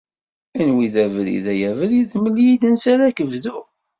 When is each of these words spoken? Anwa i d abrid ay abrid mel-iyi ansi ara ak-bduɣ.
Anwa 0.59 0.81
i 0.85 0.87
d 0.93 0.95
abrid 1.05 1.45
ay 1.53 1.61
abrid 1.69 2.11
mel-iyi 2.21 2.55
ansi 2.67 2.87
ara 2.93 3.03
ak-bduɣ. 3.09 3.63